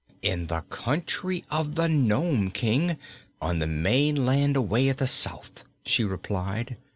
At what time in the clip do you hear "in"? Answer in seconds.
0.23-0.47